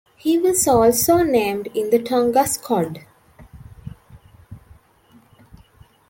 [0.17, 3.05] He was also named in the Tonga squad.